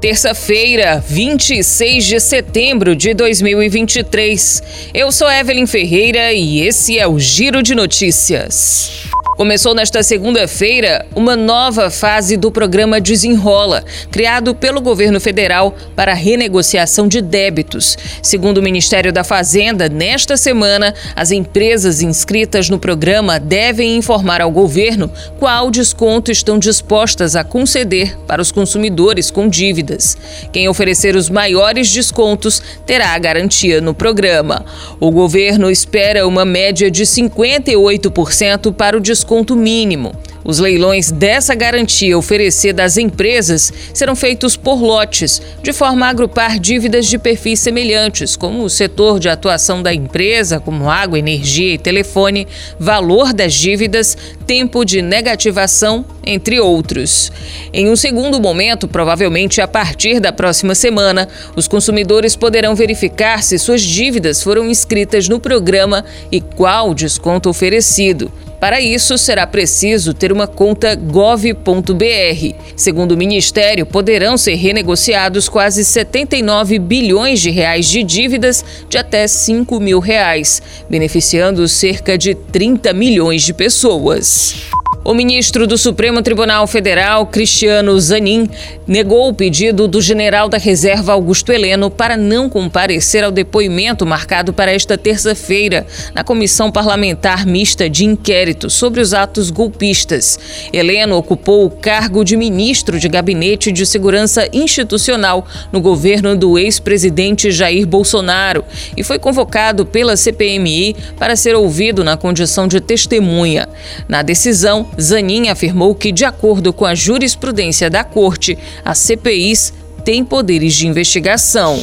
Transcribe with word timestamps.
Terça-feira, 0.00 1.04
26 1.06 2.06
de 2.06 2.18
setembro 2.20 2.96
de 2.96 3.12
2023. 3.12 4.62
Eu 4.94 5.12
sou 5.12 5.30
Evelyn 5.30 5.66
Ferreira 5.66 6.32
e 6.32 6.62
esse 6.62 6.98
é 6.98 7.06
o 7.06 7.18
Giro 7.18 7.62
de 7.62 7.74
Notícias. 7.74 9.10
Começou 9.40 9.74
nesta 9.74 10.02
segunda-feira 10.02 11.06
uma 11.16 11.34
nova 11.34 11.88
fase 11.88 12.36
do 12.36 12.52
programa 12.52 13.00
Desenrola, 13.00 13.82
criado 14.10 14.54
pelo 14.54 14.82
governo 14.82 15.18
federal 15.18 15.74
para 15.96 16.12
renegociação 16.12 17.08
de 17.08 17.22
débitos. 17.22 17.96
Segundo 18.22 18.58
o 18.58 18.62
Ministério 18.62 19.10
da 19.10 19.24
Fazenda, 19.24 19.88
nesta 19.88 20.36
semana, 20.36 20.94
as 21.16 21.30
empresas 21.30 22.02
inscritas 22.02 22.68
no 22.68 22.78
programa 22.78 23.40
devem 23.40 23.96
informar 23.96 24.42
ao 24.42 24.50
governo 24.50 25.10
qual 25.38 25.70
desconto 25.70 26.30
estão 26.30 26.58
dispostas 26.58 27.34
a 27.34 27.42
conceder 27.42 28.18
para 28.26 28.42
os 28.42 28.52
consumidores 28.52 29.30
com 29.30 29.48
dívidas. 29.48 30.18
Quem 30.52 30.68
oferecer 30.68 31.16
os 31.16 31.30
maiores 31.30 31.90
descontos 31.90 32.62
terá 32.84 33.14
a 33.14 33.18
garantia 33.18 33.80
no 33.80 33.94
programa. 33.94 34.66
O 35.00 35.10
governo 35.10 35.70
espera 35.70 36.26
uma 36.26 36.44
média 36.44 36.90
de 36.90 37.04
58% 37.04 38.74
para 38.74 38.98
o 38.98 39.00
desconto 39.00 39.29
desconto 39.30 39.54
mínimo. 39.54 40.12
Os 40.42 40.58
leilões 40.58 41.12
dessa 41.12 41.54
garantia 41.54 42.18
oferecida 42.18 42.82
às 42.82 42.96
empresas 42.96 43.72
serão 43.94 44.16
feitos 44.16 44.56
por 44.56 44.82
lotes, 44.82 45.40
de 45.62 45.72
forma 45.72 46.06
a 46.06 46.08
agrupar 46.08 46.58
dívidas 46.58 47.06
de 47.06 47.16
perfis 47.16 47.60
semelhantes, 47.60 48.34
como 48.34 48.64
o 48.64 48.70
setor 48.70 49.20
de 49.20 49.28
atuação 49.28 49.82
da 49.84 49.94
empresa, 49.94 50.58
como 50.58 50.90
água, 50.90 51.16
energia 51.18 51.74
e 51.74 51.78
telefone, 51.78 52.48
valor 52.76 53.32
das 53.32 53.54
dívidas, 53.54 54.16
tempo 54.46 54.84
de 54.84 55.00
negativação, 55.00 56.04
entre 56.26 56.58
outros. 56.58 57.30
Em 57.72 57.88
um 57.88 57.94
segundo 57.94 58.40
momento, 58.40 58.88
provavelmente 58.88 59.60
a 59.60 59.68
partir 59.68 60.18
da 60.18 60.32
próxima 60.32 60.74
semana, 60.74 61.28
os 61.54 61.68
consumidores 61.68 62.34
poderão 62.34 62.74
verificar 62.74 63.44
se 63.44 63.58
suas 63.60 63.82
dívidas 63.82 64.42
foram 64.42 64.68
inscritas 64.68 65.28
no 65.28 65.38
programa 65.38 66.04
e 66.32 66.40
qual 66.40 66.92
desconto 66.94 67.48
oferecido. 67.48 68.32
Para 68.60 68.78
isso, 68.78 69.16
será 69.16 69.46
preciso 69.46 70.12
ter 70.12 70.30
uma 70.30 70.46
conta 70.46 70.94
gov.br. 70.94 72.54
Segundo 72.76 73.12
o 73.12 73.16
Ministério, 73.16 73.86
poderão 73.86 74.36
ser 74.36 74.56
renegociados 74.56 75.48
quase 75.48 75.82
79 75.82 76.78
bilhões 76.78 77.40
de 77.40 77.50
reais 77.50 77.88
de 77.88 78.02
dívidas 78.02 78.62
de 78.86 78.98
até 78.98 79.26
5 79.26 79.80
mil 79.80 79.98
reais, 79.98 80.60
beneficiando 80.90 81.66
cerca 81.66 82.18
de 82.18 82.34
30 82.34 82.92
milhões 82.92 83.42
de 83.42 83.54
pessoas. 83.54 84.70
O 85.02 85.14
ministro 85.14 85.66
do 85.66 85.78
Supremo 85.78 86.20
Tribunal 86.20 86.66
Federal, 86.66 87.26
Cristiano 87.26 87.98
Zanin, 87.98 88.50
negou 88.86 89.28
o 89.28 89.34
pedido 89.34 89.88
do 89.88 90.00
general 90.00 90.46
da 90.46 90.58
Reserva 90.58 91.12
Augusto 91.12 91.50
Heleno 91.50 91.90
para 91.90 92.18
não 92.18 92.50
comparecer 92.50 93.24
ao 93.24 93.30
depoimento 93.30 94.04
marcado 94.04 94.52
para 94.52 94.70
esta 94.70 94.98
terça-feira 94.98 95.86
na 96.14 96.22
Comissão 96.22 96.70
Parlamentar 96.70 97.46
Mista 97.46 97.88
de 97.88 98.04
Inquérito 98.04 98.68
sobre 98.68 99.00
os 99.00 99.14
atos 99.14 99.50
golpistas. 99.50 100.38
Heleno 100.70 101.16
ocupou 101.16 101.64
o 101.64 101.70
cargo 101.70 102.22
de 102.22 102.36
ministro 102.36 102.98
de 103.00 103.08
Gabinete 103.08 103.72
de 103.72 103.86
Segurança 103.86 104.48
Institucional 104.52 105.46
no 105.72 105.80
governo 105.80 106.36
do 106.36 106.58
ex-presidente 106.58 107.50
Jair 107.50 107.86
Bolsonaro 107.86 108.64
e 108.94 109.02
foi 109.02 109.18
convocado 109.18 109.86
pela 109.86 110.14
CPMI 110.14 110.94
para 111.18 111.36
ser 111.36 111.56
ouvido 111.56 112.04
na 112.04 112.18
condição 112.18 112.68
de 112.68 112.80
testemunha. 112.80 113.66
Na 114.06 114.20
decisão, 114.20 114.79
Zanin 115.00 115.48
afirmou 115.48 115.94
que, 115.94 116.12
de 116.12 116.24
acordo 116.24 116.72
com 116.72 116.84
a 116.84 116.94
jurisprudência 116.94 117.90
da 117.90 118.04
Corte, 118.04 118.58
as 118.84 118.98
CPIs 118.98 119.72
têm 120.04 120.24
poderes 120.24 120.74
de 120.74 120.86
investigação. 120.86 121.82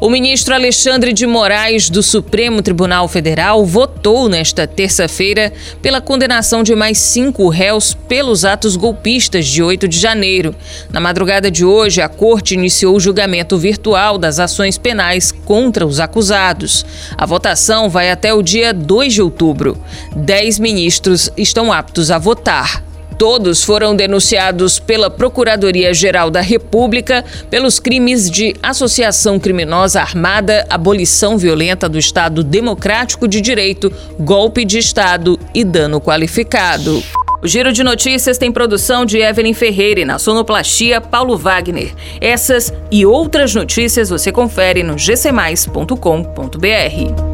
O 0.00 0.10
ministro 0.10 0.54
Alexandre 0.54 1.12
de 1.12 1.26
Moraes, 1.26 1.88
do 1.88 2.02
Supremo 2.02 2.60
Tribunal 2.60 3.08
Federal, 3.08 3.64
votou 3.64 4.28
nesta 4.28 4.66
terça-feira 4.66 5.52
pela 5.80 6.00
condenação 6.00 6.62
de 6.62 6.74
mais 6.74 6.98
cinco 6.98 7.48
réus 7.48 7.94
pelos 8.06 8.44
atos 8.44 8.76
golpistas 8.76 9.46
de 9.46 9.62
8 9.62 9.88
de 9.88 9.98
janeiro. 9.98 10.54
Na 10.90 11.00
madrugada 11.00 11.50
de 11.50 11.64
hoje, 11.64 12.02
a 12.02 12.08
corte 12.08 12.54
iniciou 12.54 12.96
o 12.96 13.00
julgamento 13.00 13.56
virtual 13.56 14.18
das 14.18 14.38
ações 14.38 14.76
penais 14.76 15.32
contra 15.32 15.86
os 15.86 15.98
acusados. 15.98 16.84
A 17.16 17.24
votação 17.24 17.88
vai 17.88 18.10
até 18.10 18.34
o 18.34 18.42
dia 18.42 18.74
2 18.74 19.14
de 19.14 19.22
outubro. 19.22 19.82
Dez 20.14 20.58
ministros 20.58 21.30
estão 21.36 21.72
aptos 21.72 22.10
a 22.10 22.18
votar. 22.18 22.83
Todos 23.18 23.62
foram 23.62 23.94
denunciados 23.94 24.78
pela 24.78 25.08
Procuradoria-Geral 25.08 26.30
da 26.30 26.40
República 26.40 27.24
pelos 27.48 27.78
crimes 27.78 28.30
de 28.30 28.56
associação 28.62 29.38
criminosa 29.38 30.00
armada, 30.00 30.66
abolição 30.68 31.38
violenta 31.38 31.88
do 31.88 31.98
Estado 31.98 32.42
Democrático 32.42 33.28
de 33.28 33.40
Direito, 33.40 33.92
golpe 34.18 34.64
de 34.64 34.78
Estado 34.78 35.38
e 35.54 35.64
dano 35.64 36.00
qualificado. 36.00 37.02
O 37.42 37.46
Giro 37.46 37.74
de 37.74 37.84
Notícias 37.84 38.38
tem 38.38 38.50
produção 38.50 39.04
de 39.04 39.18
Evelyn 39.18 39.52
Ferreira 39.52 40.00
e 40.00 40.04
na 40.04 40.18
sonoplastia 40.18 40.98
Paulo 40.98 41.36
Wagner. 41.36 41.92
Essas 42.18 42.72
e 42.90 43.04
outras 43.04 43.54
notícias 43.54 44.08
você 44.08 44.32
confere 44.32 44.82
no 44.82 44.96
gcmais.com.br. 44.96 47.33